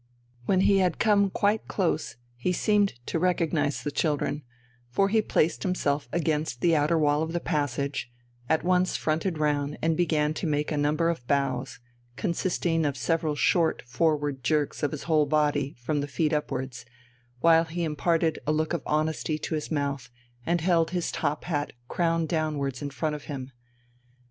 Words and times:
When 0.47 0.61
he 0.61 0.79
had 0.79 0.97
come 0.97 1.29
quite 1.29 1.67
close 1.67 2.15
he 2.35 2.51
seemed 2.53 2.93
to 3.05 3.19
recognize 3.19 3.83
the 3.83 3.91
children, 3.91 4.41
for 4.89 5.09
he 5.09 5.21
placed 5.21 5.61
himself 5.61 6.09
against 6.11 6.61
the 6.61 6.75
outer 6.75 6.97
wall 6.97 7.21
of 7.21 7.33
the 7.33 7.39
passage, 7.39 8.11
at 8.49 8.63
once 8.63 8.97
fronted 8.97 9.37
round 9.37 9.77
and 9.79 9.95
began 9.95 10.33
to 10.33 10.47
make 10.47 10.71
a 10.71 10.75
number 10.75 11.09
of 11.11 11.27
bows, 11.27 11.77
consisting 12.15 12.83
of 12.83 12.97
several 12.97 13.35
short 13.35 13.83
forward 13.85 14.43
jerks 14.43 14.81
of 14.81 14.89
his 14.89 15.03
whole 15.03 15.27
body 15.27 15.75
from 15.77 16.01
the 16.01 16.07
feet 16.07 16.33
upwards, 16.33 16.83
while 17.41 17.65
he 17.65 17.83
imparted 17.83 18.39
a 18.47 18.51
look 18.51 18.73
of 18.73 18.81
honesty 18.87 19.37
to 19.37 19.53
his 19.53 19.69
mouth 19.69 20.09
and 20.47 20.61
held 20.61 20.89
his 20.89 21.11
top 21.11 21.43
hat 21.43 21.73
crown 21.87 22.25
downwards 22.25 22.81
in 22.81 22.89
front 22.89 23.13
of 23.15 23.25
him. 23.25 23.51